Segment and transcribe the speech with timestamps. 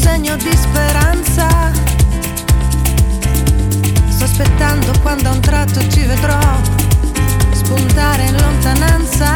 [0.00, 1.46] segno di speranza.
[4.08, 6.38] Sto aspettando quando a un tratto ti vedrò
[7.52, 9.34] spuntare in lontananza.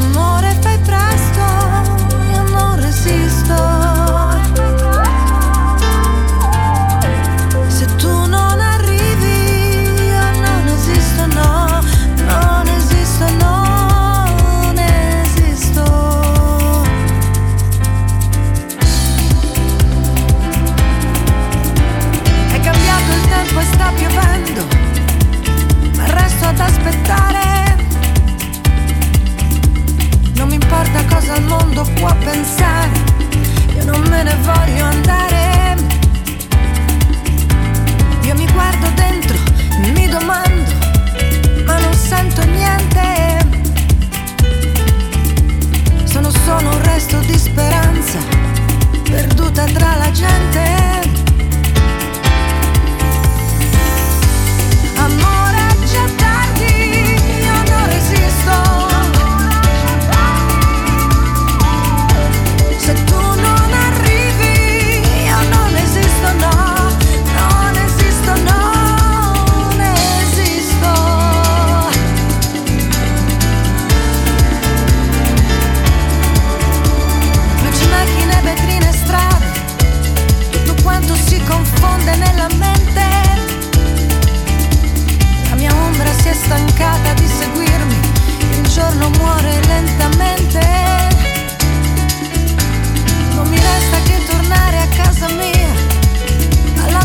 [0.00, 1.44] Amore, fai presto,
[2.32, 3.91] io non resisto.
[27.02, 27.76] Aspettare.
[30.34, 32.90] Non mi importa cosa il mondo può pensare,
[33.76, 35.76] io non me ne voglio andare.
[38.22, 39.36] Io mi guardo dentro,
[39.94, 40.70] mi domando,
[41.66, 43.50] ma non sento niente.
[46.04, 48.18] Sono solo un resto di speranza,
[49.02, 51.11] perduta tra la gente.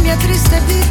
[0.07, 0.86] lluvia triste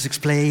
[0.00, 0.49] Jesus explain.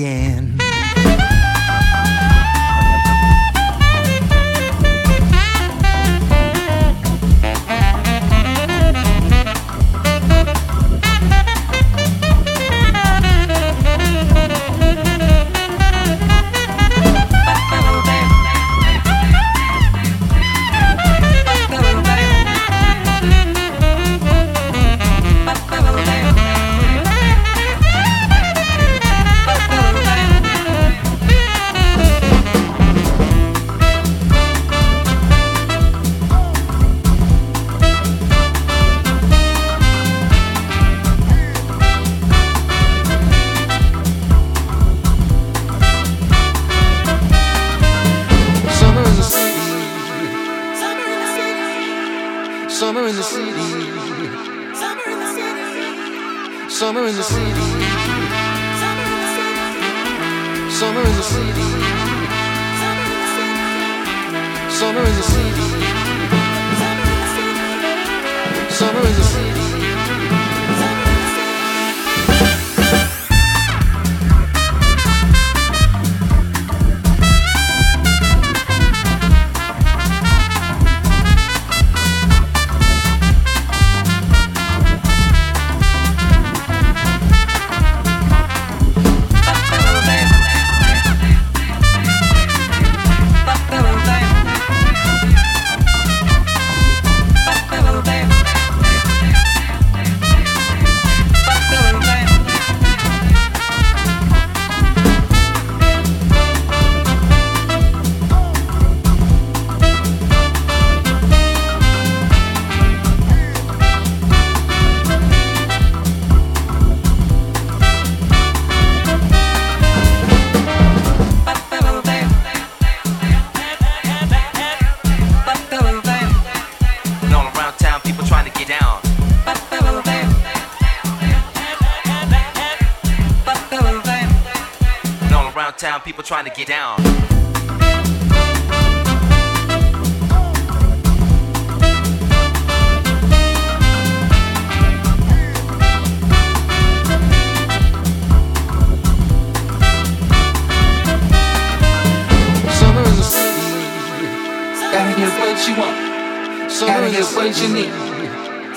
[155.60, 157.92] So Gotta get what you need.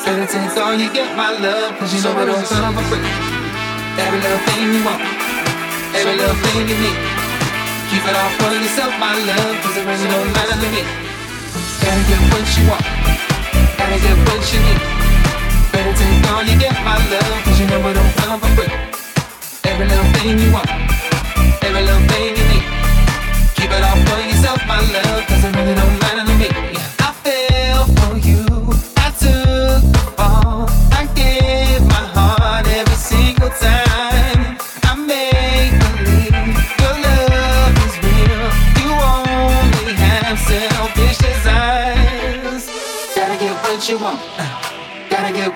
[0.02, 3.06] Better take all you get, my love, cause you know it don't come for free.
[4.02, 4.98] Every little thing you want,
[5.94, 6.98] every little thing you need.
[7.86, 10.82] Keep it all for yourself, my love, cause it really don't matter to me.
[11.86, 12.84] Gotta get what you want,
[13.78, 14.82] gotta get what you need.
[15.70, 18.74] Better take all you get, my love, cause you know it don't come for free.
[19.70, 20.66] Every little thing you want,
[21.62, 22.66] every little thing you need.
[23.54, 26.31] Keep it all for yourself, my love, cause it really don't matter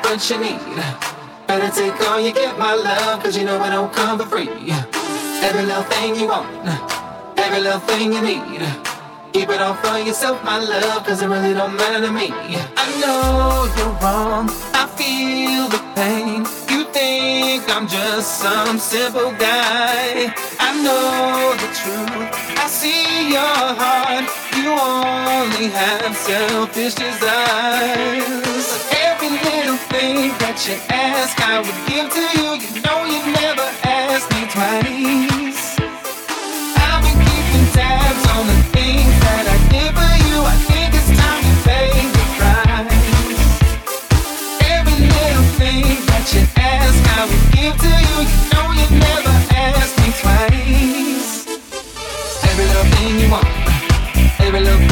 [0.06, 0.60] what you need.
[1.48, 4.48] Better take all you get, my love, cause you know it don't come for free.
[5.42, 6.46] Every little thing you want,
[7.36, 8.62] every little thing you need.
[9.32, 12.28] Keep it all for yourself, my love, cause it really don't matter to me.
[12.32, 14.48] I know you're wrong,
[14.80, 16.46] I feel the pain.
[16.70, 20.32] You think I'm just some simple guy.
[20.60, 22.30] I know the truth,
[22.62, 24.26] I see your heart.
[24.56, 28.86] You only have selfish desires.
[29.26, 32.62] Every little thing that you ask, I would give to you.
[32.62, 35.82] You know you never asked me twice.
[36.78, 40.46] I've been keeping tabs on the things that I did for you.
[40.46, 43.50] I think it's time pay the price.
[44.62, 48.30] Every little thing that you ask, I would give to you.
[48.30, 49.34] You know you never
[50.06, 51.50] me twice.
[52.46, 53.50] Every little thing you want,
[54.38, 54.86] every little